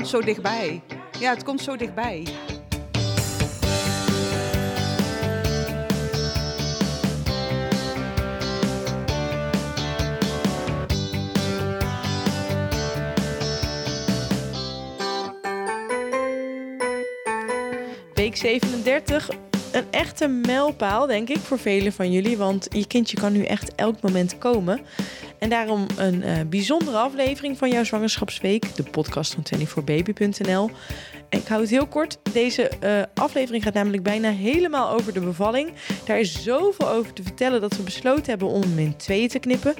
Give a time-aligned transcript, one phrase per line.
[0.00, 0.82] komt zo dichtbij.
[1.18, 2.26] Ja, het komt zo dichtbij.
[18.14, 19.30] Week 37,
[19.72, 22.36] een echte mijlpaal, denk ik, voor velen van jullie.
[22.36, 24.80] Want je kindje kan nu echt elk moment komen.
[25.40, 30.70] En daarom een eh, bijzondere aflevering van jouw zwangerschapsweek, de podcast van 24baby.nl.
[31.28, 32.18] En ik hou het heel kort.
[32.32, 35.72] Deze eh, aflevering gaat namelijk bijna helemaal over de bevalling.
[36.04, 39.38] Daar is zoveel over te vertellen dat we besloten hebben om hem in tweeën te
[39.38, 39.74] knippen.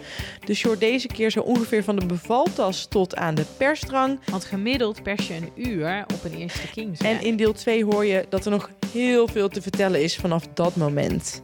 [0.44, 4.20] Dus je hoort deze keer zo ongeveer van de bevaltas tot aan de persdrang.
[4.30, 7.00] Want gemiddeld pers je een uur op een eerste Kings.
[7.00, 10.46] En in deel 2 hoor je dat er nog heel veel te vertellen is vanaf
[10.54, 11.42] dat moment.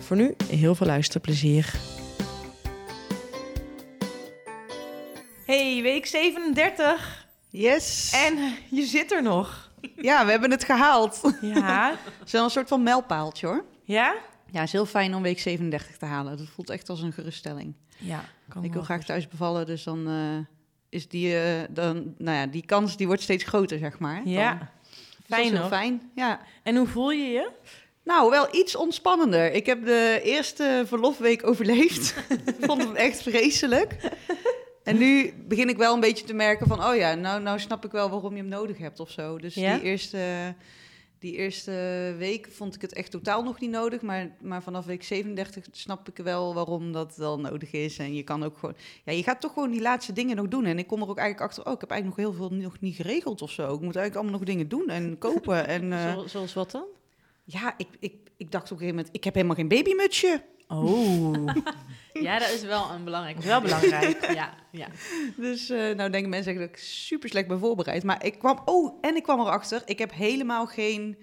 [0.00, 1.74] Voor nu heel veel luisterplezier.
[5.54, 7.26] Hey, week 37.
[7.48, 8.12] Yes.
[8.14, 9.70] En je zit er nog.
[9.96, 11.20] Ja, we hebben het gehaald.
[11.40, 11.90] Ja.
[12.18, 13.64] Het is wel een soort van mijlpaaltje hoor.
[13.84, 14.14] Ja?
[14.50, 16.36] Ja, het is heel fijn om week 37 te halen.
[16.36, 17.74] Dat voelt echt als een geruststelling.
[17.98, 18.24] Ja.
[18.48, 20.56] Kan ik wil graag thuis bevallen, dus dan eh,
[20.88, 24.20] is die, eh, dan, nou ja, die kans die wordt steeds groter, zeg maar.
[24.24, 24.72] Ja.
[24.88, 25.68] dus Fijn heel hoor.
[25.68, 26.40] fijn, ja.
[26.62, 27.50] En hoe voel je je?
[28.04, 29.52] Nou, wel iets ontspannender.
[29.52, 32.14] Ik heb de eerste verlofweek overleefd.
[32.58, 33.96] Ik vond het echt vreselijk.
[34.84, 36.84] En nu begin ik wel een beetje te merken van...
[36.84, 39.38] oh ja, nou, nou snap ik wel waarom je hem nodig hebt of zo.
[39.38, 39.74] Dus Ja?
[39.74, 40.54] die, eerste,
[41.18, 44.02] die eerste week vond ik het echt totaal nog niet nodig.
[44.02, 47.98] Maar, maar vanaf week 37 snap ik wel waarom dat wel nodig is.
[47.98, 48.74] En je kan ook gewoon...
[49.04, 50.64] Ja, je gaat toch gewoon die laatste dingen nog doen.
[50.64, 51.66] En ik kom er ook eigenlijk achter...
[51.66, 53.62] oh, ik heb eigenlijk nog heel veel nog niet geregeld of zo.
[53.64, 55.66] Ik moet eigenlijk allemaal nog dingen doen en kopen.
[55.66, 56.84] En, eh, Zo- zoals wat dan?
[57.44, 59.16] ja, ik, ik, ik dacht op een gegeven moment...
[59.16, 60.42] ik heb helemaal geen babymutsje.
[60.82, 61.34] Oh,
[62.12, 63.38] Ja, dat is wel een belangrijk.
[63.40, 64.26] wel belangrijk.
[64.34, 64.86] Ja, ja.
[65.36, 68.02] Dus eh, nou denken mensen dat ik super slecht ben voorbereid.
[68.04, 71.16] Maar ik kwam, oh, en ik kwam erachter, ik heb helemaal geen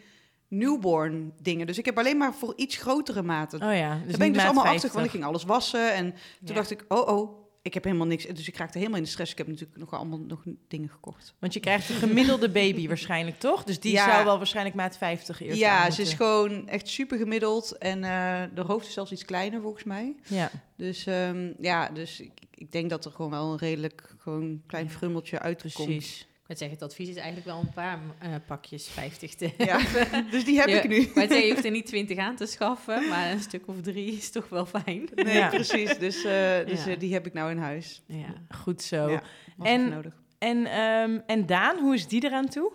[0.48, 1.68] newborn dingen.
[1.68, 3.62] Dus ik heb alleen maar voor iets grotere maten.
[3.64, 3.90] Oh ja.
[3.90, 4.84] Daar Dus ben ik dus allemaal 50.
[4.84, 5.94] achter, want ik ging alles wassen.
[5.94, 6.54] En toen Ja.
[6.54, 8.26] dacht ik, oh oh, ik heb helemaal niks.
[8.26, 9.32] Dus ik raakte helemaal in de stress.
[9.32, 11.34] Ik heb natuurlijk nog allemaal nog dingen gekocht.
[11.40, 13.64] Want je krijgt een gemiddelde baby waarschijnlijk, toch?
[13.64, 14.12] Dus die Ja.
[14.12, 17.78] zou wel waarschijnlijk maat 50 eerst ja, ze is gewoon echt super gemiddeld.
[17.78, 20.16] En eh de hoofd is zelfs iets kleiner volgens mij.
[20.28, 20.52] Ja.
[20.76, 24.90] Dus ehm, ja, dus ik, ik denk dat er gewoon wel een redelijk gewoon klein
[24.90, 25.74] frummeltje uitkomt.
[25.88, 26.28] Precies.
[26.58, 29.80] Zeggen, het advies is eigenlijk wel een paar eh, pakjes 50 te Ja,
[30.32, 31.10] dus die heb Ja, ik nu.
[31.16, 34.12] Maar het je hoeft er niet 20 aan te schaffen, maar een stuk of drie
[34.18, 35.10] is toch wel fijn.
[35.16, 35.48] Nee, Ja.
[35.50, 35.98] precies.
[35.98, 36.92] Dus, eh, dus Ja.
[36.92, 38.02] eh, die heb ik nou in huis.
[38.06, 38.34] Ja.
[38.58, 39.20] Goed zo.
[39.62, 40.14] En- nodig.
[40.38, 42.72] En, ehm, en Daan, hoe is die eraan toe?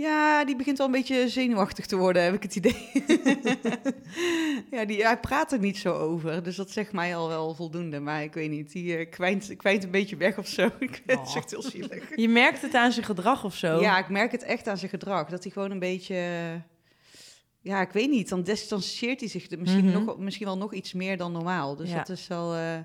[0.00, 2.88] Ja, die begint wel een beetje zenuwachtig te worden, heb ik het idee.
[4.70, 6.42] ja, die, hij praat er niet zo over.
[6.42, 8.00] Dus dat zegt mij al wel voldoende.
[8.00, 10.70] Maar ik weet niet, die eh, kwijnt, kwijnt een beetje weg of zo.
[10.78, 11.36] Ik het is Oh.
[11.36, 12.16] echt heel zielig.
[12.16, 13.80] Je merkt het aan zijn gedrag of zo.
[13.80, 15.28] Ja, ik merk het echt aan zijn gedrag.
[15.28, 16.16] Dat hij gewoon een beetje...
[17.60, 18.28] Ja, ik weet niet.
[18.28, 20.04] Dan distancieert hij zich misschien, Mhm.
[20.04, 21.76] nog, misschien wel nog iets meer dan normaal.
[21.76, 21.96] Dus Ja.
[21.96, 22.78] dat is wel eh,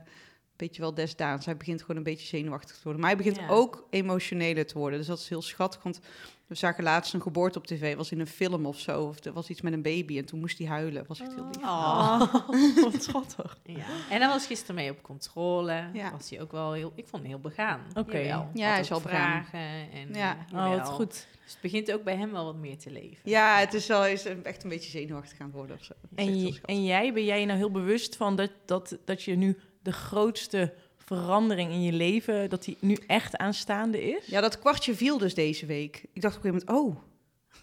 [0.57, 1.45] beetje wel desdaans.
[1.45, 3.01] Hij begint gewoon een beetje zenuwachtig te worden.
[3.01, 3.47] Maar hij begint Ja.
[3.49, 4.99] ook emotioneler te worden.
[4.99, 5.83] Dus dat is heel schattig.
[5.83, 5.99] Want
[6.47, 7.95] we zagen laatst een geboorte op tv.
[7.95, 9.01] was in een film of zo.
[9.03, 10.17] Of er was iets met een baby.
[10.17, 10.93] En toen moest hij huilen.
[10.93, 11.63] Dat was echt heel lief.
[11.63, 12.19] Oh.
[12.91, 13.57] wat schattig.
[13.63, 13.85] Ja.
[14.09, 15.89] En dan was gisteren mee op controle.
[15.93, 16.11] Ja.
[16.11, 17.81] Was hij ook wel heel, ik vond hem heel begaan.
[17.93, 18.17] Oké.
[18.17, 19.01] Ja, hij is begaan.
[19.01, 19.59] vragen
[19.91, 20.37] en Ja.
[20.53, 21.27] eh, Oh, wat goed.
[21.43, 23.17] Dus het begint ook bij hem wel wat meer te leven.
[23.23, 25.93] Ja, het is wel is echt een beetje zenuwachtig aan het worden of zo.
[26.15, 29.57] Echt En, en jij, ben jij nou heel bewust van dat, dat, dat je nu
[29.83, 34.25] de grootste verandering in je leven, dat die nu echt aanstaande is?
[34.25, 36.05] Ja, dat kwartje viel dus deze week.
[36.13, 37.03] Ik dacht op een gegeven moment, oh,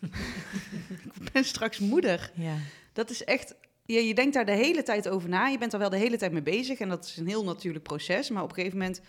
[1.25, 2.31] ik ben straks moeder.
[2.35, 2.55] Ja.
[2.93, 3.55] Dat is echt,
[3.85, 5.47] je, je denkt daar de hele tijd over na.
[5.47, 7.85] Je bent er wel de hele tijd mee bezig en dat is een heel natuurlijk
[7.85, 8.31] proces.
[8.31, 9.01] Maar op een gegeven moment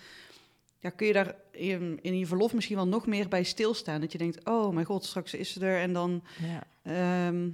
[0.79, 4.01] ja, kun je daar in, in je verlof misschien wel nog meer bij stilstaan.
[4.01, 5.79] Dat je denkt, oh mijn god, straks is ze er.
[5.81, 6.63] En dan Ja.
[7.27, 7.49] ehm,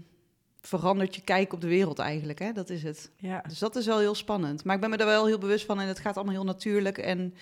[0.68, 2.40] verandert je kijk op de wereld eigenlijk.
[2.40, 2.52] Hè?
[2.52, 3.12] Dat is het.
[3.18, 3.44] ja.
[3.48, 4.64] Dus dat is wel heel spannend.
[4.64, 6.98] Maar ik ben me daar wel heel bewust van en het gaat allemaal heel natuurlijk.
[6.98, 7.34] En,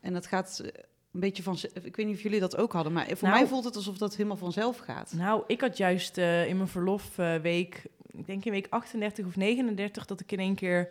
[0.00, 0.66] en het gaat eh,
[1.12, 1.58] een beetje van...
[1.82, 3.40] Ik weet niet of jullie dat ook hadden, maar voor Nou.
[3.40, 5.12] mij voelt het alsof dat helemaal vanzelf gaat.
[5.16, 10.06] Nou, ik had juist eh, in mijn verlofweek, ik denk in week 38 of 39,
[10.06, 10.88] dat ik in één keer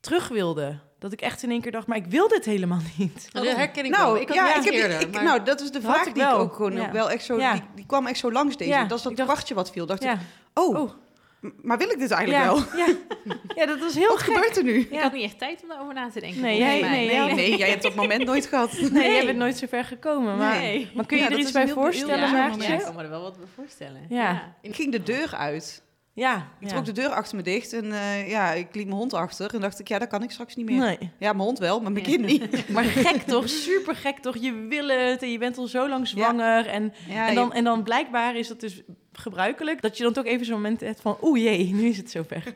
[0.00, 0.78] terug wilde.
[0.98, 3.28] Dat ik echt in één keer dacht, maar ik wil dit helemaal niet.
[3.32, 4.18] Dat herken ik nou.
[4.20, 6.22] Ik had ja, ik heb, eerder, ik, maar- nou, dat is de vraag ik die
[6.22, 6.34] wel.
[6.36, 6.92] ik ook gewoon Ja.
[6.92, 7.38] wel echt zo...
[7.38, 7.52] Ja.
[7.52, 8.70] Die, die kwam echt zo langs deze.
[8.70, 9.86] Ja, dat is dat ik dacht- kwartje wat viel.
[9.86, 10.12] Dacht Ja.
[10.12, 10.18] ik,
[10.54, 10.90] oh, Oh,
[11.62, 12.64] maar wil ik dit eigenlijk ja, wel?
[12.86, 12.94] ja.
[13.54, 14.34] ja, dat was heel Wat gek.
[14.34, 14.78] gebeurt er nu?
[14.90, 16.40] Ik had niet echt tijd om daarover na te denken.
[16.40, 18.72] Nee, jij- nee, Nee, jij- nee, jij hebt dat moment nooit gehad.
[18.90, 20.36] Nee, jij bent nooit zo ver gekomen.
[20.36, 20.90] Maar, Nee.
[20.94, 22.62] maar kun je Ja, er iets bij voorstellen, Maartje?
[22.68, 24.06] Ja, ik kan me er wel wat bij voorstellen.
[24.08, 24.54] Ja.
[24.62, 25.82] Ik ging de deur uit
[26.12, 26.68] Ja, Ik ja.
[26.68, 29.54] trok de deur achter me dicht en eh, ja, ik liet mijn hond achter.
[29.54, 30.78] En dacht ik, ja, dat kan ik straks niet meer.
[30.78, 30.98] Nee.
[30.98, 32.68] Ja, mijn hond wel, maar mijn kind niet.
[32.68, 33.48] Maar gek toch?
[33.48, 34.36] Super gek toch?
[34.36, 36.66] Je wil het en je bent al zo lang zwanger.
[36.66, 40.24] En, Ja, en, dan, en dan blijkbaar is het dus gebruikelijk dat je dan toch
[40.24, 41.16] even zo'n moment hebt van...
[41.22, 42.42] Oeh jee, nu is het zover.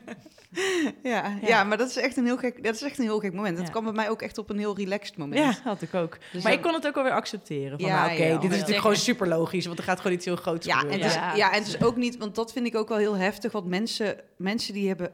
[1.03, 1.47] ja, Ja.
[1.47, 1.63] ja.
[1.63, 3.55] maar dat is echt een heel gek, dat is echt een heel gek moment.
[3.57, 3.71] Dat Ja.
[3.71, 5.39] kwam bij mij ook echt op een heel relaxed moment.
[5.41, 6.17] Ja, had ik ook.
[6.31, 7.79] Dus maar ik kon het ook alweer accepteren.
[7.79, 9.65] Van, Ja, nou, oké, dit is natuurlijk gewoon super logisch.
[9.65, 11.35] Want er gaat gewoon iets heel groots Ja, en gebeuren.
[11.35, 13.51] ja, en het is ook niet, want dat vind ik ook wel heel heftig.
[13.51, 15.13] Want mensen, mensen die hebben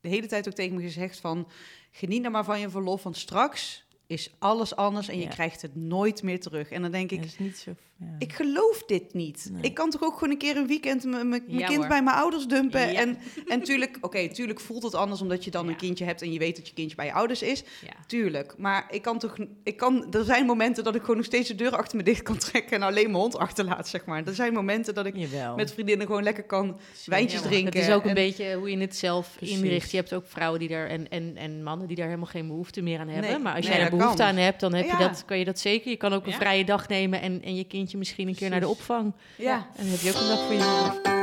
[0.00, 1.48] de hele tijd ook tegen me gezegd van...
[1.90, 5.28] geniet nou maar van je verlof, want straks is alles anders en je Ja.
[5.28, 6.70] krijgt het nooit meer terug.
[6.70, 7.74] En dan denk ik, is niet zo...
[7.98, 8.06] Ja.
[8.18, 9.48] ik geloof dit niet.
[9.52, 9.62] Nee.
[9.62, 11.88] Ik kan toch ook gewoon een keer een weekend mijn Ja, kind hoor.
[11.88, 12.94] bij mijn ouders dumpen.
[12.96, 13.18] En,
[13.48, 16.38] en tuurlijk, oké, tuurlijk voelt het anders omdat je dan een kindje hebt en je
[16.38, 17.64] weet dat je kindje bij je ouders is.
[18.06, 21.48] Tuurlijk, maar ik kan toch, ik kan, er zijn momenten dat ik gewoon nog steeds
[21.48, 24.26] de deur achter me dicht kan trekken en alleen mijn hond achterlaat, zeg maar.
[24.26, 25.54] Er zijn momenten dat ik Jawel.
[25.56, 27.72] met vriendinnen gewoon lekker kan wijntjes drinken.
[27.80, 29.56] Het is ook een en- beetje hoe je het zelf Precies.
[29.56, 29.90] inricht.
[29.90, 32.82] Je hebt ook vrouwen die daar en, en, en mannen die daar helemaal geen behoefte
[32.82, 33.30] meer aan hebben.
[33.30, 34.32] Nee, maar als nee, jij daar behoefte kan.
[34.32, 35.90] aan hebt, dan heb je dat, kan je dat zeker.
[35.90, 36.36] Je kan ook een Ja.
[36.38, 39.12] vrije dag nemen en, en je kindje misschien een keer naar de opvang.
[39.36, 39.54] Ja.
[39.56, 41.13] En dan heb je ook een dag voor jezelf.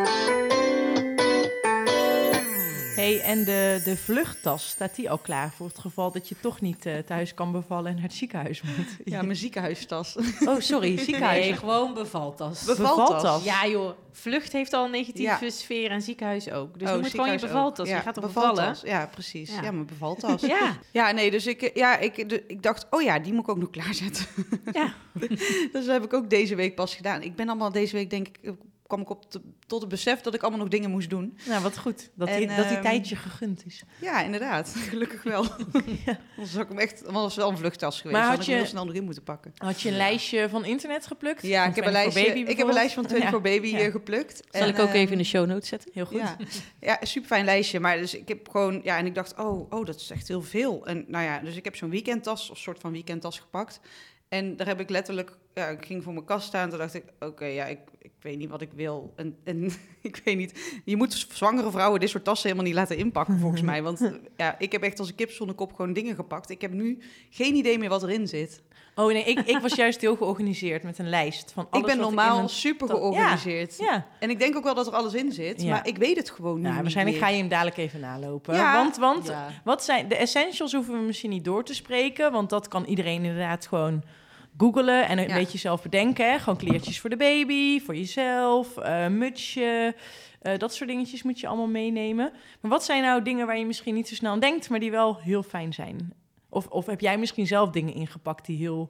[3.17, 6.61] Hey, en de, de vluchttas, staat die al klaar voor het geval dat je toch
[6.61, 8.97] niet eh, thuis kan bevallen en naar het ziekenhuis moet?
[9.05, 10.17] ja, mijn ziekenhuistas.
[10.45, 11.45] Oh, sorry, ziekenhuis.
[11.45, 12.63] Nee, gewoon bevaltas.
[12.65, 13.43] Bevaltas.
[13.43, 15.49] Ja joh, vlucht heeft al een negatieve Ja.
[15.51, 16.79] sfeer en ziekenhuis ook.
[16.79, 17.89] Dus Oh, het gewoon je bevaltas.
[17.89, 18.75] Ja, je gaat toch bevallen?
[18.83, 19.49] Ja, precies.
[19.49, 19.61] Ja.
[19.61, 20.41] Ja, mijn bevaltas.
[20.41, 23.41] Ja, Ja, nee, dus ik, eh, ja, ik, de- ik dacht, oh ja, die moet
[23.43, 24.25] ik ook nog klaarzetten.
[24.71, 24.93] ja.
[25.71, 27.21] Dus dat heb ik ook deze week pas gedaan.
[27.21, 28.53] Ik ben allemaal deze week, denk ik,
[28.91, 29.25] kwam ik op
[29.67, 31.37] tot het besef dat ik allemaal nog dingen moest doen.
[31.47, 32.09] Nou, wat goed.
[32.13, 33.83] Dat, En, die, dat die ehm, tijdje gegund is.
[34.01, 34.75] Ja, inderdaad.
[34.89, 35.45] Gelukkig wel.
[36.35, 38.15] Anders had ik hem echt, was wel een vluchttas geweest.
[38.15, 39.53] Maar had had ik hem je- heel snel nog in moeten pakken.
[39.57, 41.41] Had je een lijstje van internet geplukt?
[41.41, 43.41] Ja, ik heb, een 24 lijstje, Baby ik heb een lijstje van bijvoorbeeld?
[43.41, 43.87] 24 Baby Ja.
[43.87, 44.43] eh, geplukt.
[44.51, 45.89] Zal En, ik ook ehm, even in de show notes zetten?
[45.93, 46.17] Heel goed.
[46.17, 46.37] Ja,
[46.79, 47.79] ja super fijn lijstje.
[47.79, 50.41] Maar dus ik heb gewoon, ja, en ik dacht, oh, oh, dat is echt heel
[50.41, 50.85] veel.
[50.85, 53.79] En nou ja, dus ik heb zo'n weekendtas, of soort van weekendtas gepakt.
[54.31, 56.69] En daar heb ik letterlijk, ja, ik ging voor mijn kast staan.
[56.69, 59.13] Toen dacht ik, oké, ja, ik, ik weet niet wat ik wil.
[59.15, 62.97] En, en ik weet niet, je moet zwangere vrouwen dit soort tassen helemaal niet laten
[62.97, 63.83] inpakken, volgens mij.
[63.83, 66.49] Want ja, ik heb echt als een kip zonder kop gewoon dingen gepakt.
[66.49, 66.99] Ik heb nu
[67.29, 68.61] geen idee meer wat erin zit.
[68.95, 71.97] Oh nee, ik, ik was juist heel georganiseerd met een lijst van alles ik ben
[71.97, 73.77] wat normaal een- super georganiseerd.
[73.77, 75.69] Ja, En ik denk ook wel dat er alles in zit, Ja.
[75.69, 77.25] maar ik weet het gewoon nou, niet waarschijnlijk meer.
[77.25, 78.55] ga je hem dadelijk even nalopen.
[78.55, 78.73] Ja.
[78.83, 79.33] Want, want
[79.63, 83.23] wat zijn de essentials hoeven we misschien niet door te spreken, want dat kan iedereen
[83.23, 84.03] inderdaad gewoon
[84.57, 85.33] googelen en een Ja.
[85.33, 86.31] beetje zelf bedenken.
[86.31, 86.39] Hè?
[86.39, 89.95] Gewoon kleertjes voor de baby, voor jezelf, eh, mutsje.
[90.41, 92.31] eh, dat soort dingetjes moet je allemaal meenemen.
[92.61, 94.91] Maar wat zijn nou dingen waar je misschien niet zo snel aan denkt, maar die
[94.91, 96.13] wel heel fijn zijn?
[96.49, 98.89] Of, of heb jij misschien zelf dingen ingepakt die heel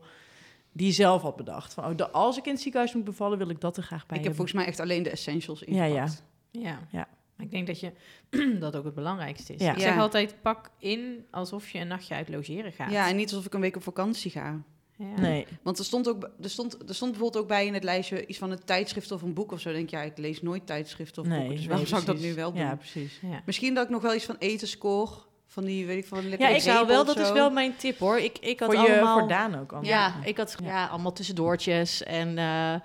[0.74, 1.74] die je zelf had bedacht?
[1.74, 4.06] Van, oh, de- als ik in het ziekenhuis moet bevallen, wil ik dat er graag
[4.06, 4.36] bij Ik heb hebben.
[4.36, 6.24] volgens mij echt alleen de essentials Ja, ingepakt.
[6.52, 6.62] ja.
[6.62, 6.80] Ja.
[6.92, 7.08] Ja.
[7.36, 7.92] Maar ik denk dat je
[8.60, 9.62] dat ook het belangrijkste is.
[9.62, 9.74] Ja.
[9.74, 10.00] Ik zeg Ja.
[10.02, 12.92] altijd, pak in alsof je een nachtje uit logeren gaat.
[12.92, 14.62] Ja, en niet alsof ik een week op vakantie ga.
[15.02, 15.22] Ja.
[15.22, 15.48] Nee.
[15.62, 18.38] Want er stond, ook, er, stond, er stond bijvoorbeeld ook bij in het lijstje iets
[18.38, 19.70] van een tijdschrift of een boek of zo.
[19.70, 21.56] Dan denk ik, ja, ik lees nooit tijdschriften of nee, boeken.
[21.56, 22.62] Dus nee, waarom zou ik dat nu wel doen?
[22.62, 23.20] Ja, precies.
[23.22, 23.42] Ja.
[23.46, 25.12] Misschien dat ik nog wel iets van eten score.
[25.48, 27.76] Van die, weet ik van, Ja, ik zou wel, dat is wel mijn...
[27.76, 28.20] tip hoor.
[28.20, 29.20] Ik, ik had Voor, je, allemaal...
[29.20, 29.72] voor Daan ook.
[29.72, 29.90] anders.
[29.90, 30.68] Ja, ik had Ja.
[30.68, 30.88] ja.
[30.88, 32.76] allemaal tussendoortjes en eh,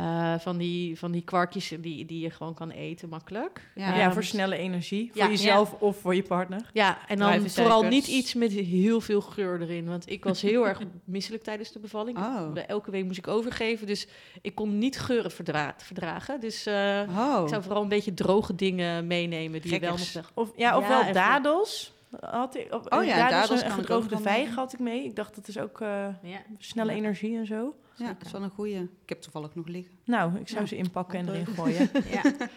[0.00, 3.70] eh, van, die, van die kwarkjes die, die je gewoon kan eten makkelijk.
[3.74, 3.94] Ja.
[3.96, 5.10] Ja, Ehm, voor snelle energie.
[5.14, 6.70] ja, Voor jezelf of voor je partner.
[6.72, 9.86] Ja, en dan vooral niet iets met heel veel geur erin.
[9.88, 12.18] Want ik was heel erg misselijk tijdens de bevalling.
[12.18, 12.50] Oh.
[12.66, 14.06] Elke week moest ik overgeven, dus
[14.42, 16.40] ik kon niet geuren verdra- verdragen.
[16.40, 17.40] Dus eh, Oh.
[17.42, 20.30] ik zou vooral een beetje droge dingen meenemen die je wel nog weg.
[20.34, 21.92] Of, ja, ofwel dadels.
[22.20, 25.04] Had ik, of, Oh ja, dadels, dadels en gedroogde vijg had ik mee.
[25.04, 25.88] Ik dacht, dat is ook eh,
[26.22, 26.38] Ja.
[26.58, 26.96] snelle Ja.
[26.96, 27.74] energie en zo.
[28.00, 28.76] Ja, dat is wel een goeie.
[28.80, 29.92] Ik heb toevallig nog liggen.
[30.04, 30.66] Nou, ik zou Ja.
[30.66, 31.90] ze inpakken en erin gooien.
[32.10, 32.22] Ja.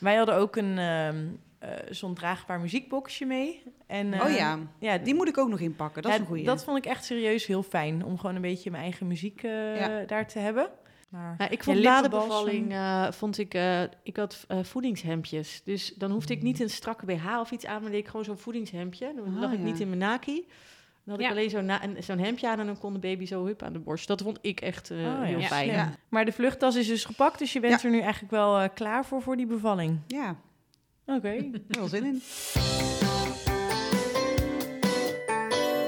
[0.00, 1.26] Wij hadden ook een ehm,
[1.58, 3.62] eh, zo'n draagbaar muziekboxje mee.
[3.86, 6.02] En, oh eh, ja, ja, die moet ik ook nog inpakken.
[6.02, 6.44] Dat is een goeie.
[6.44, 8.04] Dat vond ik echt serieus heel fijn.
[8.04, 10.04] Om gewoon een beetje mijn eigen muziek eh, Ja.
[10.06, 10.68] daar te hebben.
[11.08, 15.62] Maar, ik vond na de bevalling, eh, vond ik, eh, ik had eh, voedingshemdjes.
[15.64, 18.24] Dus dan hoefde ik niet een strakke BH of iets aan, maar deed ik gewoon
[18.24, 19.12] zo'n voedingshemdje.
[19.16, 19.64] Dan Ah, lag ik ja.
[19.64, 20.46] niet in mijn naki.
[21.04, 21.30] Dan had Ja.
[21.30, 23.62] ik alleen zo'n na- een- zo'n hemdje aan en dan kon de baby zo hup
[23.62, 24.06] aan de borst.
[24.08, 25.66] Dat vond ik echt eh, Oh, heel Ja, fijn.
[25.66, 25.92] ja.
[26.08, 27.88] maar de vluchttas is dus gepakt, dus je bent Ja.
[27.88, 29.98] er nu eigenlijk wel eh, klaar voor, voor die bevalling.
[30.06, 30.36] Ja,
[31.06, 31.50] Oké.
[31.68, 32.22] wel zin in.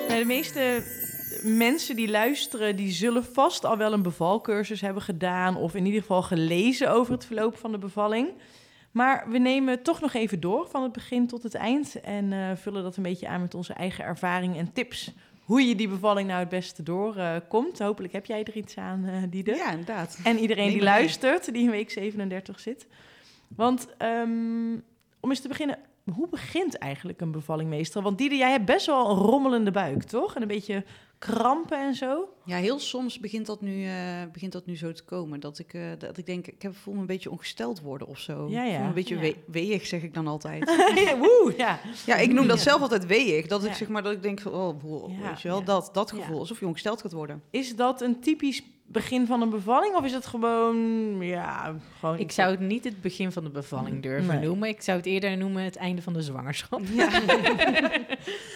[0.08, 0.82] Nou, de meeste
[1.42, 6.00] mensen die luisteren, die zullen vast al wel een bevalcursus hebben gedaan of in ieder
[6.00, 8.28] geval gelezen over het verloop van de bevalling.
[8.94, 12.50] Maar we nemen toch nog even door van het begin tot het eind en eh,
[12.54, 15.12] vullen dat een beetje aan met onze eigen ervaring en tips.
[15.44, 17.78] Hoe je die bevalling nou het beste doorkomt.
[17.78, 19.54] Hopelijk heb jij er iets aan, eh Diede.
[19.54, 20.18] Ja, inderdaad.
[20.24, 22.86] En iedereen die luistert, die in week 37 zit.
[23.48, 24.72] Want ehm,
[25.20, 25.78] om eens te beginnen,
[26.12, 28.02] hoe begint eigenlijk een bevalling meestal?
[28.02, 30.34] Want Diede, jij hebt best wel een rommelende buik, toch?
[30.34, 30.84] En een beetje
[31.18, 32.28] krampen en zo.
[32.44, 33.92] Ja, heel soms begint dat nu, eh,
[34.32, 35.40] begint dat nu zo te komen.
[35.40, 38.18] Dat ik, eh, dat ik denk, ik heb, voel me een beetje ongesteld worden of
[38.18, 38.46] zo.
[38.50, 38.70] Ja, ja.
[38.70, 39.20] Ik voel me een beetje Ja.
[39.20, 40.64] we- weeig, zeg ik dan altijd.
[41.06, 41.80] ja, woe, ja.
[42.06, 43.46] ja, ik noem dat zelf altijd weeig.
[43.46, 44.82] Dat ik zeg maar, dat ik denk van, oh,
[45.22, 46.38] weet je wel, dat, dat gevoel.
[46.38, 47.42] Alsof je ongesteld gaat worden.
[47.50, 49.94] Is dat een typisch begin van een bevalling?
[49.94, 52.18] Of is het gewoon, ja, gewoon...
[52.18, 54.44] Ik zou het niet het begin van de bevalling durven Nee.
[54.46, 54.68] noemen.
[54.68, 56.80] Ik zou het eerder noemen het einde van de zwangerschap.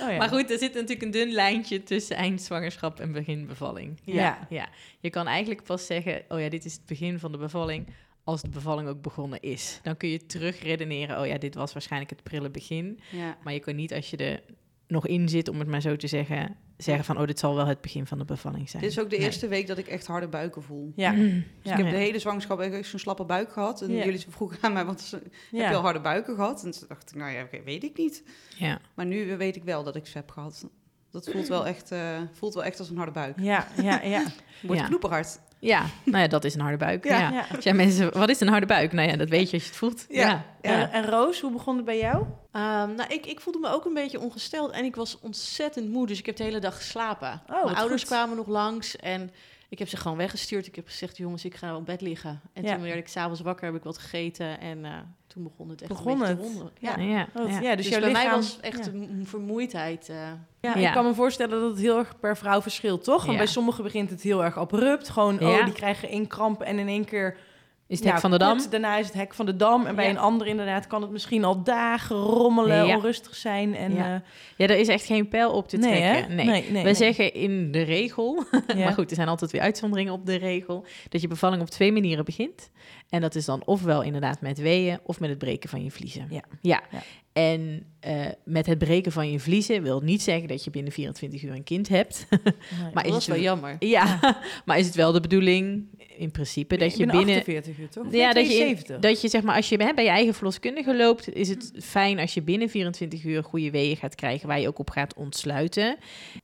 [0.02, 0.16] Oh, ja.
[0.18, 4.00] Maar goed, er zit natuurlijk een dun lijntje tussen eindzwangerschap en begin bevalling.
[4.04, 4.47] Ja.
[4.49, 4.68] ja.
[5.00, 7.87] Je kan eigenlijk pas zeggen, oh ja, dit is het begin van de bevalling,
[8.25, 9.80] als de bevalling ook begonnen is.
[9.82, 13.00] Dan kun je terug redeneren, oh ja, dit was waarschijnlijk het prille begin.
[13.11, 13.37] Ja.
[13.42, 14.40] Maar je kan niet, als je er
[14.88, 17.66] nog in zit, om het maar zo te zeggen, zeggen van, oh, dit zal wel
[17.66, 18.83] het begin van de bevalling zijn.
[18.83, 19.25] Dit is ook de Nee.
[19.25, 20.92] eerste week dat ik echt harde buiken voel.
[20.97, 21.18] Ja, Mm.
[21.28, 21.71] Dus Ja.
[21.76, 23.83] ik heb de hele zwangerschap echt zo'n slappe buik gehad.
[23.83, 24.04] En Ja.
[24.04, 26.64] jullie vroegen aan mij, wat is, heb je al harde buiken gehad?
[26.64, 28.23] En toen dacht ik, nou ja, oké, weet ik niet.
[28.57, 28.80] Ja.
[28.95, 30.66] Maar nu weet ik wel dat ik ze heb gehad.
[31.11, 33.40] Dat voelt wel echt, eh, voelt wel echt als een harde buik.
[33.40, 34.23] Ja, ja, ja.
[34.62, 34.87] Wordt Ja.
[34.87, 35.38] knoeperhard.
[35.59, 37.05] Ja, nou ja, dat is een harde buik.
[37.05, 37.19] Ja.
[37.19, 37.31] Ja.
[37.31, 37.47] ja.
[37.55, 38.93] Als jij mensen, wat is een harde buik?
[38.93, 40.07] Nou ja, dat weet je als je het voelt.
[40.09, 40.29] Ja.
[40.29, 40.45] ja.
[40.61, 42.25] En, en Roos, hoe begon het bij jou?
[42.53, 46.07] Ehm, nou, ik, ik voelde me ook een beetje ongesteld en ik was ontzettend moe,
[46.07, 47.43] dus ik heb de hele dag geslapen.
[47.50, 48.11] Oh, Mijn ouders goed.
[48.11, 49.31] kwamen nog langs en
[49.69, 50.67] ik heb ze gewoon weggestuurd.
[50.67, 52.41] Ik heb gezegd, jongens, ik ga op bed liggen.
[52.53, 52.75] En Ja.
[52.75, 54.93] toen werd ik s'avonds wakker, heb ik wat gegeten en eh,
[55.28, 56.40] toen begon het echt Begon een beetje het?
[56.42, 56.73] te rommelen.
[56.78, 56.97] Ja.
[56.99, 57.61] Ja.
[57.61, 58.26] Ja, dus, Dus, jouw bij lichaam...
[58.26, 58.92] mij was echt ja.
[58.92, 60.08] een vermoeidheid.
[60.08, 60.16] eh.
[60.61, 60.88] Ja, Ja.
[60.88, 63.20] ik kan me voorstellen dat het heel erg per vrouw verschilt, toch?
[63.20, 63.37] Want Ja.
[63.38, 65.08] bij sommigen begint het heel erg abrupt.
[65.08, 67.37] Gewoon, oh, die krijgen één kramp en in één keer...
[67.88, 68.57] Is het hek van de dam?
[68.59, 69.87] kort daarna is het hek van de dam.
[69.87, 70.11] En bij Ja.
[70.11, 72.97] een ander inderdaad kan het misschien al dagen rommelen, Ja.
[72.97, 73.75] onrustig zijn.
[73.76, 74.14] En, Ja.
[74.14, 74.21] eh,
[74.57, 76.35] Ja, er is echt geen pijl op te nee, trekken.
[76.35, 76.47] Nee.
[76.47, 76.85] nee, nee.
[76.85, 78.45] We zeggen in de regel,
[78.76, 81.92] maar goed, er zijn altijd weer uitzonderingen op de regel, dat je bevalling op twee
[81.92, 82.71] manieren begint.
[83.09, 86.26] En dat is dan ofwel inderdaad met weeën of met het breken van je vliezen.
[86.30, 86.42] Ja.
[86.61, 86.83] ja.
[87.38, 91.42] En eh, met het breken van je vliezen wil niet zeggen dat je binnen 24
[91.42, 92.26] uur een kind hebt.
[92.30, 92.92] Nee.
[92.92, 93.76] maar is dat was het wel jammer.
[93.78, 94.18] Ja,
[94.66, 95.85] maar is het wel de bedoeling
[96.16, 98.12] in principe dat je Binnen binnen 48 uur, toch?
[98.12, 98.95] Ja, dat je, 72?
[98.95, 101.73] in- dat je zeg maar, als je hè, bij je eigen verloskundige loopt, is het
[101.83, 105.14] fijn als je binnen 24 uur goede weeën gaat krijgen waar je ook op gaat
[105.14, 105.97] ontsluiten.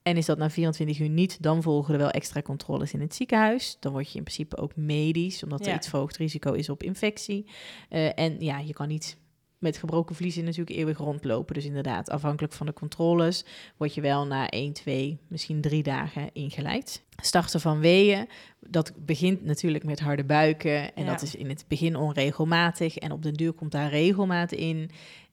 [0.02, 3.14] En is dat na 24 uur niet, dan volgen er wel extra controles in het
[3.14, 3.76] ziekenhuis.
[3.80, 5.74] Dan word je in principe ook medisch, omdat er Ja.
[5.76, 7.46] iets verhoogd risico is op infectie.
[7.88, 9.16] Eh, en ja, je kan niet
[9.64, 11.54] met gebroken vliezen natuurlijk eeuwig rondlopen.
[11.54, 13.44] Dus inderdaad, afhankelijk van de controles
[13.76, 17.02] word je wel na 1, 2, misschien 3 dagen ingeleid.
[17.22, 18.28] Starten van weeën,
[18.60, 20.94] dat begint natuurlijk met harde buiken.
[20.94, 21.10] En Ja.
[21.10, 22.96] dat is in het begin onregelmatig.
[22.96, 24.90] En op den duur komt daar regelmaat in.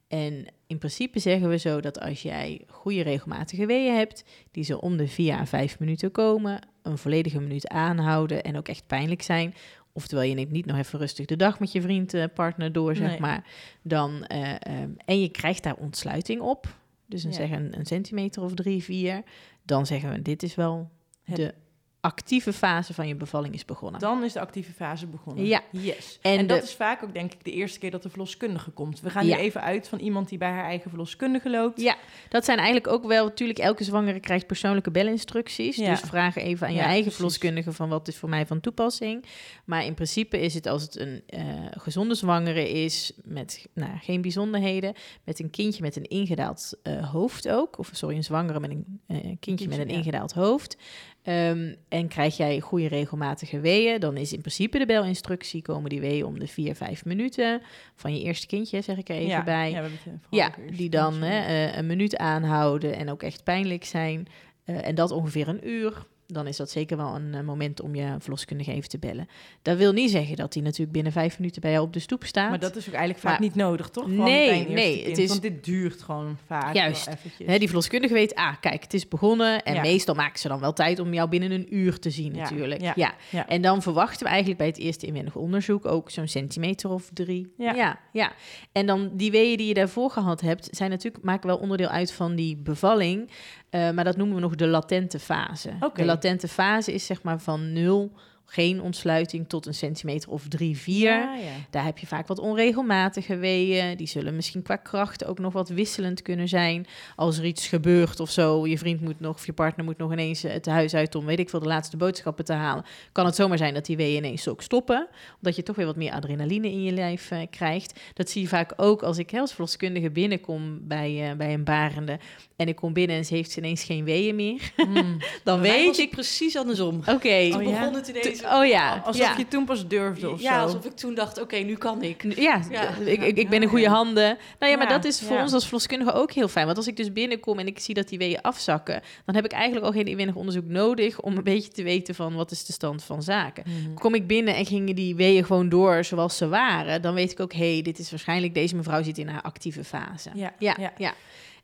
[0.08, 4.76] En in principe zeggen we zo dat als jij goede regelmatige weeën hebt, die zo
[4.76, 9.22] om de 4 à 5 minuten komen, een volledige minuut aanhouden en ook echt pijnlijk
[9.22, 9.54] zijn.
[9.92, 12.96] Oftewel, je neemt niet nog even rustig de dag met je vriend, eh, partner door,
[12.96, 13.20] zeg Nee.
[13.20, 13.44] maar.
[13.82, 16.76] Dan, eh, ehm, en je krijgt daar ontsluiting op.
[17.06, 17.36] Dus dan Ja.
[17.36, 19.22] zeggen een, een centimeter of drie, vier.
[19.62, 20.90] Dan zeggen we, dit is wel
[21.22, 21.54] Het- de
[22.02, 24.00] actieve fase van je bevalling is begonnen.
[24.00, 25.44] Dan is de actieve fase begonnen.
[25.44, 25.60] Ja.
[25.70, 26.18] Yes.
[26.22, 28.70] En En, dat de- is vaak ook denk ik de eerste keer dat de verloskundige
[28.70, 29.00] komt.
[29.00, 29.36] We gaan Ja.
[29.36, 31.80] nu even uit van iemand die bij haar eigen verloskundige loopt.
[31.80, 31.96] Ja,
[32.28, 33.24] dat zijn eigenlijk ook wel...
[33.24, 35.76] Natuurlijk, elke zwangere krijgt persoonlijke belinstructies.
[35.76, 35.90] Ja.
[35.90, 37.14] Dus vraag even aan je Ja, eigen precies.
[37.20, 37.72] verloskundige...
[37.72, 39.24] van wat is voor mij van toepassing.
[39.64, 43.12] Maar in principe is het als het een eh, gezonde zwangere is...
[43.24, 44.94] met nou, geen bijzonderheden...
[45.24, 47.78] met een kindje met een ingedaald eh, hoofd ook...
[47.78, 50.76] of sorry, een zwangere met een eh, kindje, Kindje, met een ingedaald hoofd...
[51.22, 56.00] Ehm, en krijg jij goede regelmatige weeën, dan is in principe de belinstructie, komen die
[56.00, 57.62] weeën om de 4, 5 minuten
[57.94, 59.82] van je eerste kindje, zeg ik er even ja, bij.
[60.30, 64.26] Ja, die dan hè, eh, een minuut aanhouden en ook echt pijnlijk zijn.
[64.64, 66.06] Eh, en dat ongeveer een uur.
[66.32, 69.28] Dan is dat zeker wel een eh, moment om je verloskundige even te bellen.
[69.62, 72.24] Dat wil niet zeggen dat hij natuurlijk binnen vijf minuten bij jou op de stoep
[72.24, 72.50] staat.
[72.50, 74.06] Maar dat is ook eigenlijk vaak Maar- niet nodig, toch?
[74.06, 77.08] Nee, nee, kind, het is- Want dit duurt gewoon vaak Juist.
[77.44, 79.62] Hè, die verloskundige weet, ah, kijk, het is begonnen.
[79.62, 79.80] En Ja.
[79.80, 82.80] meestal maken ze dan wel tijd om jou binnen een uur te zien, natuurlijk.
[82.80, 83.14] ja, Ja.
[83.30, 83.48] ja.
[83.48, 87.52] En dan verwachten we eigenlijk bij het eerste inwendig onderzoek ook zo'n centimeter of drie.
[87.58, 87.98] Ja.
[88.12, 88.32] ja.
[88.72, 92.12] En dan die weeën die je daarvoor gehad hebt, zijn natuurlijk, maken wel onderdeel uit
[92.12, 93.30] van die bevalling.
[93.70, 95.70] Eh, maar dat noemen we nog de latente fase.
[95.80, 96.00] Oké.
[96.00, 98.12] De latente fase is zeg maar van nul,
[98.46, 101.10] geen ontsluiting, tot een centimeter of drie, vier.
[101.10, 101.50] Ja, ja.
[101.70, 103.96] Daar heb je vaak wat onregelmatige weeën.
[103.96, 106.86] Die zullen misschien qua kracht ook nog wat wisselend kunnen zijn.
[107.16, 110.12] Als er iets gebeurt of zo, je vriend moet nog, of je partner moet nog
[110.12, 112.84] ineens eh, het huis uit om, weet ik veel, de laatste boodschappen te halen.
[113.12, 115.08] Kan het zomaar zijn dat die weeën ineens ook stoppen.
[115.36, 118.00] Omdat je toch weer wat meer adrenaline in je lijf eh, krijgt.
[118.14, 121.64] Dat zie je vaak ook als ik hè, als verloskundige binnenkom bij, eh, bij een
[121.64, 122.18] barende.
[122.56, 124.72] En ik kom binnen en ze heeft ineens geen weeën meer.
[124.76, 125.16] Mm.
[125.44, 126.96] Dan weet ik, precies andersom.
[126.96, 127.58] oké, Oh, ja?
[127.58, 129.34] begon het ineens Oh ja, Alsof ja.
[129.36, 130.64] je toen pas durfde of ja, zo.
[130.64, 132.34] alsof ik toen dacht, oké, nu kan ik.
[132.36, 132.94] Ja, Ja.
[133.04, 134.38] Ik, ik, ik ben in goede handen.
[134.58, 135.42] Nou ja, maar dat is voor ja.
[135.42, 136.64] ons als verloskundige ook heel fijn.
[136.66, 139.02] Want als ik dus binnenkom en ik zie dat die weeën afzakken...
[139.24, 141.20] dan heb ik eigenlijk al geen inwendig onderzoek nodig...
[141.20, 143.64] om een beetje te weten van wat is de stand van zaken.
[143.66, 143.94] Mhm.
[143.94, 147.02] Kom ik binnen en gingen die weeën gewoon door zoals ze waren...
[147.02, 148.54] dan weet ik ook, hé, hey, dit is waarschijnlijk...
[148.54, 150.30] deze mevrouw zit in haar actieve fase.
[150.34, 151.14] Ja, ja, ja.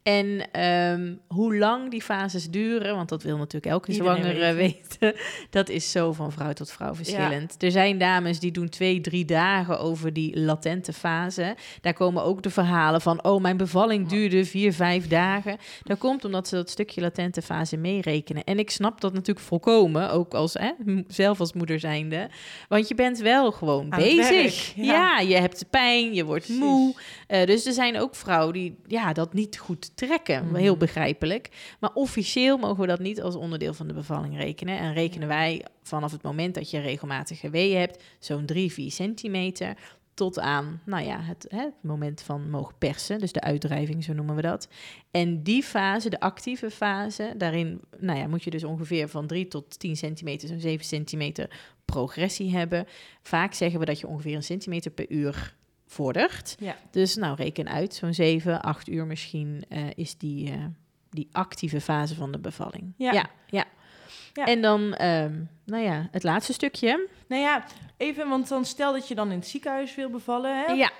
[0.08, 5.14] En ehm, hoe lang die fases duren, want dat wil natuurlijk elke Iedereen zwangere weten.
[5.50, 7.62] dat is zo van vrouw tot vrouw verschillend.
[7.62, 11.56] Er zijn dames die doen twee, drie dagen over die latente fase.
[11.80, 15.56] Daar komen ook de verhalen van, oh, mijn bevalling duurde vier, vijf dagen.
[15.82, 18.44] Dat komt omdat ze dat stukje latente fase meerekenen.
[18.44, 20.72] En ik snap dat natuurlijk volkomen, ook als, hè,
[21.06, 22.28] zelf als moeder zijnde.
[22.68, 24.74] Want je bent wel gewoon Aan bezig.
[24.74, 24.92] werk, ja.
[24.92, 25.20] ja.
[25.20, 26.62] je hebt pijn, je wordt Precies.
[26.62, 26.94] moe.
[27.26, 30.46] Eh, dus er zijn ook vrouwen die ja, dat niet goed trekken.
[30.46, 30.54] Mhm.
[30.54, 31.50] Heel begrijpelijk.
[31.80, 34.78] Maar officieel mogen we dat niet als onderdeel van de bevalling rekenen.
[34.78, 39.76] En rekenen wij vanaf het moment dat je regelmatig weeën hebt, zo'n 3, 4 centimeter.
[40.14, 43.18] Tot aan, nou ja, het, het moment van mogen persen.
[43.18, 44.68] Dus de uitdrijving, zo noemen we dat.
[45.10, 49.48] En die fase, de actieve fase, daarin nou ja, moet je dus ongeveer van 3
[49.48, 51.50] tot 10 centimeter, zo'n 7 centimeter
[51.84, 52.86] progressie hebben.
[53.22, 55.56] Vaak zeggen we dat je ongeveer een centimeter per uur
[55.88, 56.56] vordert.
[56.58, 56.76] Ja.
[56.90, 60.64] Dus nou, reken uit, zo'n 7, 8 uur misschien eh, is die, eh,
[61.10, 62.92] die actieve fase van de bevalling.
[62.96, 63.12] Ja.
[63.12, 63.26] ja.
[63.46, 63.64] ja.
[64.32, 64.44] Ja.
[64.46, 67.08] En dan, ehm, nou ja, het laatste stukje.
[67.28, 67.64] Nou ja,
[67.96, 70.72] even, want dan stel dat je dan in het ziekenhuis wil bevallen, hè?
[70.72, 70.90] Ja,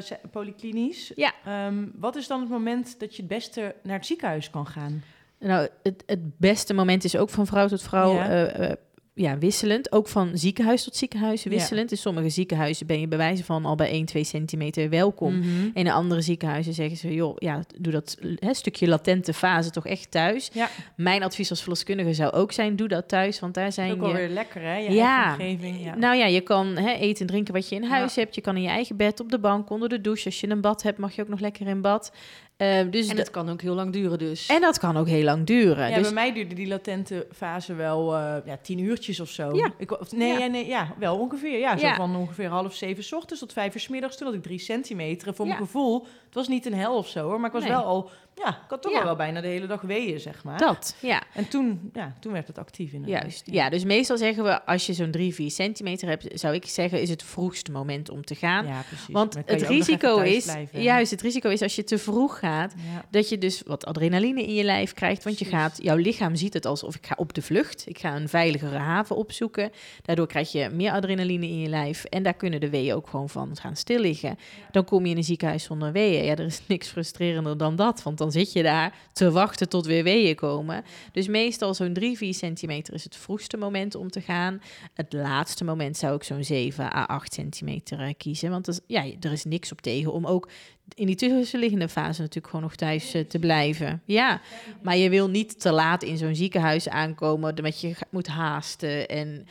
[0.00, 1.12] ze- polyklinisch.
[1.14, 1.32] Ja.
[1.44, 5.02] Ehm, wat is dan het moment dat je het beste naar het ziekenhuis kan gaan?
[5.38, 8.76] nou, het, het beste moment is ook van vrouw tot vrouw Ja.
[9.18, 9.92] Ja, wisselend.
[9.92, 11.50] Ook van ziekenhuis tot ziekenhuis Ja.
[11.50, 11.90] wisselend.
[11.90, 15.38] In sommige ziekenhuizen ben je bij wijze van al bij 1, 2 centimeter welkom.
[15.38, 15.48] Mhm.
[15.74, 19.86] En in andere ziekenhuizen zeggen ze, joh, ja, doe dat hè, stukje latente fase toch
[19.86, 20.50] echt thuis.
[20.52, 20.68] Ja.
[20.96, 24.06] Mijn advies als verloskundige zou ook zijn, doe dat thuis, want daar zijn ook je...
[24.06, 24.76] alweer lekker, hè?
[24.76, 25.30] Je Ja.
[25.32, 25.84] omgeving.
[25.84, 25.94] Ja.
[25.96, 28.34] Nou ja, je kan hè, eten en drinken wat je in huis hebt.
[28.34, 30.24] Je kan in je eigen bed, op de bank, onder de douche.
[30.24, 32.12] Als je een bad hebt, mag je ook nog lekker in bad.
[32.56, 34.46] Eh, dus En het kan ook heel lang duren dus.
[34.46, 35.88] en dat kan ook heel lang duren.
[35.88, 39.56] Ja, dus bij mij duurde die latente fase wel eh, ja, tien uurtjes of zo.
[39.56, 39.72] Ja.
[39.78, 40.38] Ik, of, nee, Ja.
[40.38, 40.46] ja.
[40.46, 41.58] nee, ja, wel ongeveer.
[41.58, 44.16] Ja, zo van ongeveer half zeven 's ochtends tot vijf uur 's middags.
[44.16, 45.28] Toen had ik drie centimeter.
[45.28, 47.36] En voor mijn gevoel, het was niet een hel of zo hoor.
[47.38, 47.72] Maar ik was Nee.
[47.72, 48.10] wel al,
[48.44, 48.98] ja, ik had toch Ja.
[48.98, 50.58] al wel bijna de hele dag weeën, zeg maar.
[50.58, 51.22] dat, ja.
[51.34, 53.20] En toen, ja, toen werd het actief inderdaad.
[53.22, 53.42] Juist.
[53.50, 57.00] Ja, dus meestal zeggen we, als je zo'n 3, 4 centimeter hebt, zou ik zeggen,
[57.00, 58.66] is het vroegste moment om te gaan.
[58.66, 59.06] Ja, precies.
[59.08, 60.82] Want het risico is, blijven.
[60.82, 63.04] juist, het risico is als je te vroeg gaat, Ja.
[63.10, 65.24] dat je dus wat adrenaline in je lijf krijgt.
[65.24, 67.84] Want je gaat, jouw lichaam ziet het alsof ik ga op de vlucht.
[67.88, 69.70] Ik ga een veiligere haven opzoeken.
[70.02, 72.04] Daardoor krijg je meer adrenaline in je lijf.
[72.04, 74.38] En daar kunnen de weeën ook gewoon van gaan stil liggen.
[74.70, 76.24] Dan kom je in een ziekenhuis zonder weeën.
[76.24, 78.02] Ja, er is niks frustrerender dan dat.
[78.02, 80.84] Want dan zit je daar te wachten tot weer weeën komen.
[81.12, 84.62] Dus meestal zo'n 3, 4 centimeter is het vroegste moment om te gaan.
[84.94, 88.50] Het laatste moment zou ik zo'n 7 à 8 centimeter eh, kiezen.
[88.50, 90.48] Want ja, er is niks op tegen om ook
[90.94, 94.02] in die tussenliggende fase natuurlijk gewoon nog thuis eh, te blijven.
[94.04, 94.40] Ja,
[94.82, 99.46] maar je wil niet te laat in zo'n ziekenhuis aankomen, dat je moet haasten en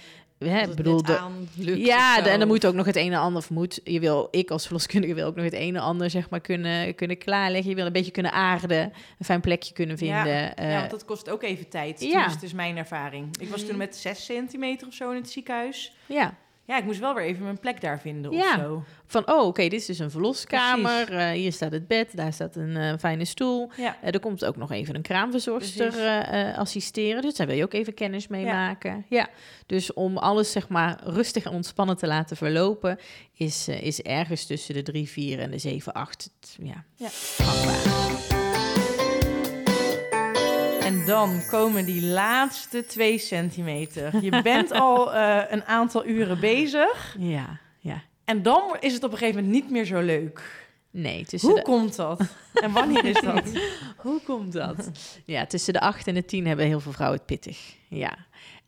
[0.51, 1.01] hè, het bedoel
[1.75, 3.79] ja, de- en dan moet ook nog het een en ander of moet.
[3.83, 6.95] Je wil, ik als verloskundige wil ook nog het een en ander zeg maar kunnen,
[6.95, 7.69] kunnen klaarleggen.
[7.69, 8.79] Je wil een beetje kunnen aarden,
[9.19, 10.27] een fijn plekje kunnen vinden.
[10.27, 12.01] Ja, eh, ja, want dat kost ook even tijd.
[12.01, 12.07] ja.
[12.09, 12.27] Ja.
[12.27, 13.37] Dat is mijn ervaring.
[13.39, 15.93] Ik was toen met zes centimeter of zo in het ziekenhuis.
[16.05, 16.35] ja.
[16.67, 18.53] Ja, ik moest wel weer even mijn plek daar vinden Ja.
[18.53, 18.83] of zo.
[19.07, 21.11] Van, oh, oké, dit is dus een verloskamer.
[21.17, 23.71] Eh, hier staat het bed, daar staat een eh, fijne stoel.
[23.77, 23.97] Ja.
[24.01, 25.93] Eh, er komt ook nog even een kraamverzorgster
[26.57, 27.21] assisteren.
[27.21, 28.53] Dus daar wil je ook even kennis mee Ja.
[28.53, 29.05] maken.
[29.09, 29.27] Ja.
[29.65, 32.99] Dus om alles zeg maar rustig en ontspannen te laten verlopen...
[33.33, 37.07] is, is ergens tussen de 3, 4 en de 7, 8 het, ja, Ja.
[40.85, 44.23] En dan komen die laatste twee centimeter.
[44.23, 47.15] Je bent al eh, een aantal uren bezig.
[47.19, 48.01] Ja, ja.
[48.25, 50.65] En dan is het op een gegeven moment niet meer zo leuk.
[50.91, 52.21] Nee, tussen Hoe de, komt dat?
[52.53, 53.51] En wanneer is dat?
[54.05, 54.91] Hoe komt dat?
[55.25, 57.75] ja, tussen de 8 en de 10 hebben heel veel vrouwen het pittig.
[57.87, 58.17] Ja.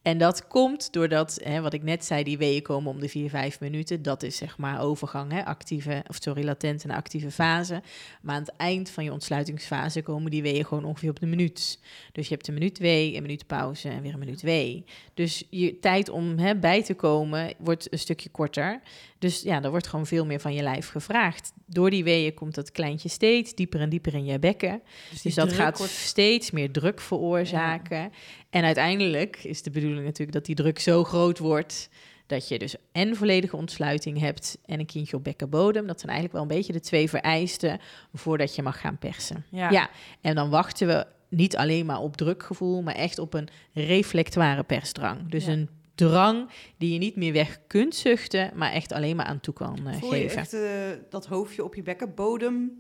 [0.08, 3.30] En dat komt doordat, hè, wat ik net zei, die weeën komen om de 4,
[3.30, 4.02] 5 minuten.
[4.02, 7.82] Dat is zeg maar overgang, hè, actieve, of sorry, latente naar actieve fase.
[8.22, 11.80] Maar aan het eind van je ontsluitingsfase komen die weeën gewoon ongeveer op de minuut.
[12.12, 14.86] Dus je hebt een minuut wee, een minuut pauze en weer een minuut wee.
[15.14, 18.82] Dus je tijd om hè, bij te komen wordt een stukje korter.
[19.20, 21.52] Dus ja, er wordt gewoon veel meer van je lijf gevraagd.
[21.66, 24.82] Door die weeën komt dat kleintje steeds dieper en dieper in je bekken.
[25.12, 28.12] die Dus dat gaat wordt- steeds meer druk veroorzaken.
[28.50, 31.90] En uiteindelijk is de bedoeling natuurlijk dat die druk zo groot wordt
[32.26, 35.88] dat je dus en volledige ontsluiting hebt en een kindje op bekkenbodem.
[35.88, 37.80] Dat zijn eigenlijk wel een beetje de twee vereisten
[38.14, 39.46] voordat je mag gaan persen.
[39.50, 39.70] Ja.
[39.70, 39.90] Ja,
[40.22, 45.30] en dan wachten we niet alleen maar op drukgevoel, maar echt op een reflectoire persdrang.
[45.30, 45.52] Dus Ja.
[45.52, 49.54] een drang die je niet meer weg kunt zuchten, maar echt alleen maar aan toe
[49.54, 50.38] kan eh, Voel je geven.
[50.38, 50.62] echt eh,
[51.10, 52.72] dat hoofdje op je bekkenbodem?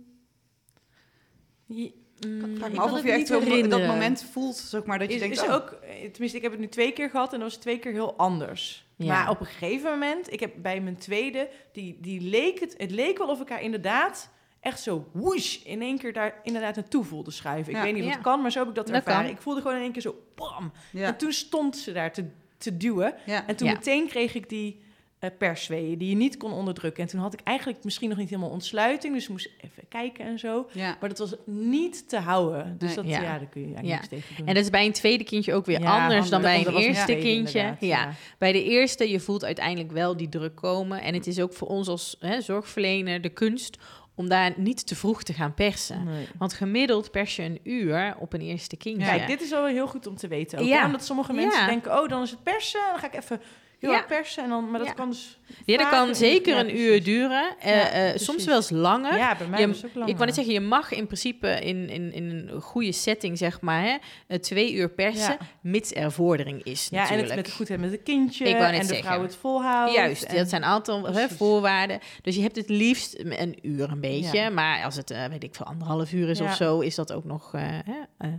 [1.65, 4.84] Je- Vraag Mm, me ik af kan of je echt zo dat moment voelt, zeg
[4.84, 6.91] maar, dat je Is, denkt, is oh, ook, eh, tenminste, ik heb het nu twee
[6.91, 8.86] keer gehad en dat was twee keer heel anders.
[8.95, 9.08] Ja.
[9.08, 12.91] Maar op een gegeven moment, ik heb bij mijn tweede, die, die leek het, het
[12.91, 17.03] leek wel of ik haar inderdaad echt zo woesh in één keer daar inderdaad naartoe
[17.03, 17.71] voelde schuiven.
[17.71, 17.84] Ik Ja.
[17.84, 18.13] weet niet of Ja.
[18.15, 19.25] het kan, maar zo heb ik dat, Dat ervaren.
[19.25, 19.32] kan.
[19.36, 20.71] Ik voelde gewoon in één keer zo bam.
[20.91, 22.25] ja, En toen stond ze daar te,
[22.58, 23.13] te duwen.
[23.25, 23.47] ja.
[23.47, 23.73] En toen Ja.
[23.73, 24.82] meteen kreeg ik die
[25.19, 27.03] eh persweeën die je niet kon onderdrukken.
[27.03, 30.39] En toen had ik eigenlijk misschien nog niet helemaal ontsluiting, dus moest even kijken en
[30.39, 30.69] zo.
[30.71, 30.97] ja.
[30.99, 32.75] Maar dat was niet te houden.
[32.77, 32.95] Dus Nee.
[32.95, 33.21] dat, Ja.
[33.21, 33.38] ja.
[33.38, 33.95] daar kun je eigenlijk Ja.
[33.95, 34.47] niks tegen doen.
[34.47, 37.03] En dat is bij een tweede kindje ook weer anders dan bij een dat eerste
[37.03, 37.75] tweede kindje.
[37.80, 38.12] Ja.
[38.38, 41.01] Bij de eerste, je voelt uiteindelijk wel die druk komen.
[41.01, 43.77] En het is ook voor ons als hè, zorgverlener de kunst
[44.15, 46.03] om daar niet te vroeg te gaan persen.
[46.03, 46.27] Nee.
[46.38, 49.06] Want gemiddeld pers je een uur op een eerste kindje.
[49.06, 50.60] Kijk, dit is wel heel goed om te weten.
[50.60, 52.80] Ook, Omdat sommige mensen denken, oh, dan is het persen.
[52.89, 53.41] Dan ga ik even
[53.79, 54.01] heel Ja.
[54.01, 54.43] persen.
[54.43, 54.93] En dan, maar dat Ja.
[54.93, 55.39] kan dus...
[55.65, 57.55] ja, dat kan een- zeker een uur duren.
[57.59, 59.17] Eh, Ja, eh, soms wel eens langer.
[59.17, 60.09] Ja, bij mij Je- was het ook langer.
[60.09, 63.61] Ik wou net zeggen, je mag in principe in, in, in een goede setting, zeg
[63.61, 65.37] maar, hè, eh, twee uur persen, Ja.
[65.61, 68.45] mits er vordering is Ja, en het met goed hebben met het kindje.
[68.45, 69.05] Ik wou net en de zeggen.
[69.05, 69.93] vrouw het volhoudt.
[69.93, 71.99] Juist, en- dat zijn een aantal hè, voorwaarden.
[72.21, 74.37] Dus je hebt het liefst een uur een beetje.
[74.37, 74.49] Ja.
[74.49, 76.45] Maar als het, eh, weet ik veel, anderhalf uur is Ja.
[76.45, 77.53] of zo, is dat ook nog...
[77.53, 78.29] eh, hè, eh,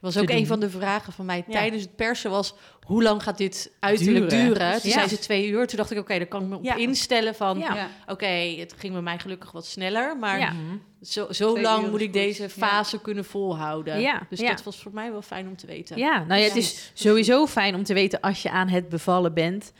[0.00, 0.46] Dat was ook te een doen.
[0.46, 2.54] van de vragen van mij tijdens het persen was...
[2.82, 4.46] hoe lang gaat dit uiterlijk Duren.
[4.46, 4.80] duren?
[4.82, 5.66] Toen zei ze twee uur.
[5.66, 7.64] Toen dacht ik, oké, dan kan ik me op instellen van...
[8.06, 8.26] Oké,
[8.58, 10.16] het ging bij mij gelukkig wat sneller.
[10.18, 10.50] Maar Ja.
[10.52, 10.76] Mhm.
[11.02, 12.48] zo, zo lang moet ik deze Ja.
[12.48, 14.00] fase kunnen volhouden.
[14.00, 14.48] Ja, Dus ja.
[14.48, 15.96] dat was voor mij wel fijn om te weten.
[15.98, 19.34] ja, nou ja, het is sowieso fijn om te weten als je aan het bevallen
[19.34, 19.72] bent...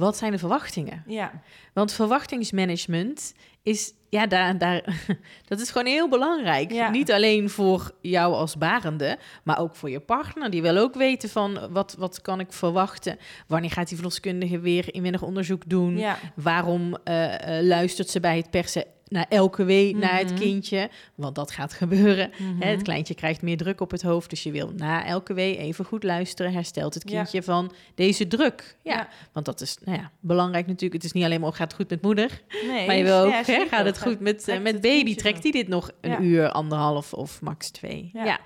[0.00, 1.04] wat zijn de verwachtingen?
[1.06, 1.42] Ja.
[1.72, 5.04] Want verwachtingsmanagement is, ja, daar, daar,
[5.48, 6.72] dat is gewoon heel belangrijk.
[6.72, 6.90] Ja.
[6.90, 10.50] Niet alleen voor jou als barende, maar ook voor je partner.
[10.50, 13.18] Die wil ook weten van, wat, wat kan ik verwachten?
[13.46, 15.98] Wanneer gaat die verloskundige weer inwendig onderzoek doen?
[15.98, 16.18] ja.
[16.34, 20.40] Waarom eh, eh, luistert ze bij het persen naar elke wee naar het Mhm.
[20.40, 20.88] kindje?
[21.14, 22.30] Want dat gaat gebeuren.
[22.38, 22.60] Mhm.
[22.62, 25.56] Hè, het kleintje krijgt meer druk op het hoofd, dus je wil na elke wee
[25.56, 26.52] even goed luisteren.
[26.52, 27.16] Herstelt het Ja.
[27.16, 28.76] kindje van deze druk?
[28.82, 29.08] Ja, Ja.
[29.32, 30.92] want dat is nou ja, belangrijk natuurlijk.
[30.94, 32.42] Het is niet alleen maar, oh, gaat het goed met moeder?
[32.66, 35.14] Nee, Maar je wil ook, hè, gaat het goed met, eh, met baby?
[35.14, 38.10] Trekt die dit nog een uur, anderhalf of max twee?
[38.12, 38.38] Ja.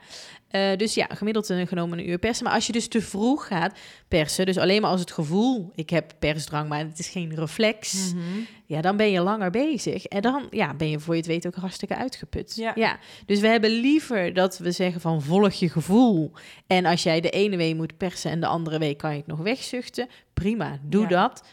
[0.55, 2.45] Eh, dus ja, gemiddeld een, genomen een uur persen.
[2.45, 5.91] Maar als je dus te vroeg gaat persen, dus alleen maar als het gevoel, ik
[5.91, 8.23] heb persdrang, maar het is geen reflex, Mhm.
[8.67, 10.05] ja, dan ben je langer bezig.
[10.05, 12.55] En dan ja, ben je voor je het weet ook hartstikke uitgeput.
[12.75, 12.99] Ja.
[13.27, 16.33] Dus we hebben liever dat we zeggen van volg je gevoel.
[16.67, 19.27] En als jij de ene wee moet persen en de andere wee kan je het
[19.27, 21.09] nog wegzuchten, prima, doe Ja.
[21.09, 21.45] dat.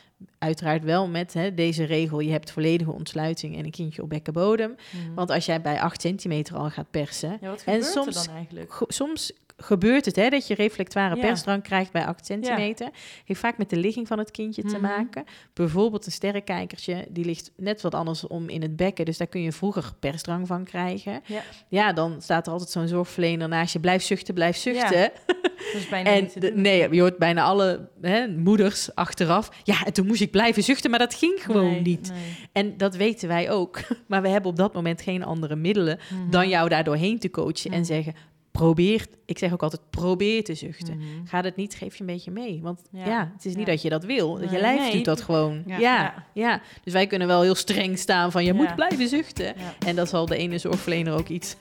[0.42, 4.76] Uiteraard wel met hè, deze regel, je hebt volledige ontsluiting en een kindje op bekkenbodem.
[4.92, 5.14] Mhm.
[5.14, 8.36] Want als jij bij 8 centimeter al gaat persen, Ja, wat en soms- er dan
[8.36, 8.74] eigenlijk?
[8.74, 11.22] Ge- soms gebeurt het hè, dat je reflectoire Ja.
[11.22, 12.90] persdrang krijgt bij 8 centimeter.
[13.26, 14.82] Heeft vaak met de ligging van het kindje te Mhm.
[14.82, 15.24] maken.
[15.54, 19.06] Bijvoorbeeld een sterrenkijkertje, die ligt net wat anders om in het bekken.
[19.06, 21.22] Dus daar kun je vroeger persdrang van krijgen.
[21.26, 21.42] Ja.
[21.68, 23.80] Ja, dan staat er altijd zo'n zorgverlener naast je.
[23.80, 25.12] Blijf zuchten, blijf zuchten.
[25.26, 29.50] Dat is bijna En niet de- nee, je hoort bijna alle hè, moeders achteraf.
[29.64, 32.10] Ja, en toen moest ik blijven zuchten, maar dat ging gewoon Nee, niet.
[32.12, 32.48] nee.
[32.52, 33.80] En dat weten wij ook.
[34.08, 37.72] Maar we hebben op dat moment geen andere middelen dan jou daar doorheen te coachen
[37.72, 37.86] en Mhm.
[37.88, 38.14] zeggen:
[38.52, 40.98] probeer, ik zeg ook altijd, probeer te zuchten.
[40.98, 41.06] Mhm.
[41.26, 42.60] Gaat het niet, geef je een beetje mee.
[42.64, 43.32] Want ja, Ja.
[43.36, 43.72] het is niet Ja.
[43.72, 44.42] dat je dat wil.
[44.52, 44.92] Je lijf nee.
[44.92, 45.64] doet dat gewoon.
[45.66, 46.14] Ja.
[46.34, 46.62] Ja.
[46.84, 49.54] Dus wij kunnen wel heel streng staan van je moet blijven zuchten.
[49.86, 51.56] En dat zal de ene zorgverlener ook iets,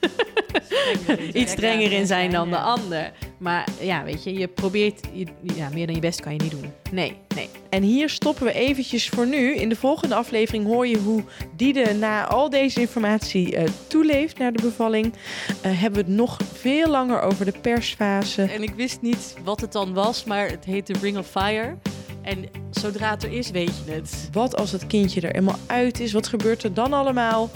[0.63, 3.11] Strenger in iets strenger in zijn dan de ander.
[3.37, 6.51] Maar ja, weet je, je probeert, je, ja, meer dan je best kan je niet
[6.51, 6.71] doen.
[6.91, 7.49] Nee, nee.
[7.69, 9.55] En hier stoppen we eventjes voor nu.
[9.55, 11.23] In de volgende aflevering hoor je hoe
[11.55, 15.13] Diede na al deze informatie eh, toeleeft naar de bevalling.
[15.61, 18.41] Eh, hebben we het nog veel langer over de persfase.
[18.41, 21.77] En ik wist niet wat het dan was, maar het heet de Ring of Fire.
[22.21, 24.29] En zodra het er is, weet je het.
[24.31, 26.11] Wat als het kindje er eenmaal uit is?
[26.11, 27.49] Wat gebeurt er dan allemaal?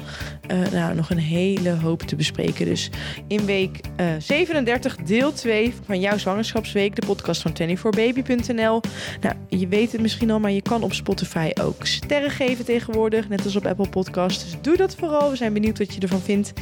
[0.47, 2.65] Eh, nou, nog een hele hoop te bespreken.
[2.65, 2.89] Dus
[3.28, 8.82] in week eh, 37, deel 2 van jouw zwangerschapsweek, de podcast van 24baby.nl.
[9.21, 13.30] Nou, je weet het misschien al, maar je kan op Spotify ook sterren geven tegenwoordig,
[13.30, 14.43] net als op Apple Podcasts.
[14.43, 15.30] Dus doe dat vooral.
[15.30, 16.54] We zijn benieuwd wat je ervan vindt.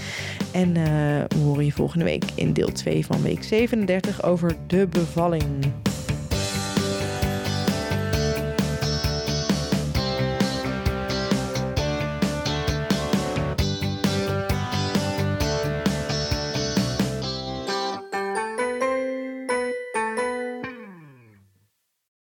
[0.51, 0.83] En eh,
[1.27, 5.43] we horen je volgende week in deel 2 van week 37 over de bevalling.